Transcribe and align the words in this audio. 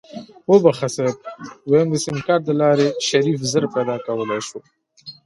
وبښه 0.49 0.87
صيب 0.95 1.15
ويم 1.69 1.87
د 1.91 1.95
سيمکارټ 2.05 2.41
دلارې 2.45 2.87
شريف 3.07 3.39
زر 3.51 3.63
پيدا 3.75 3.95
کولی 4.05 4.39
شو. 4.47 4.59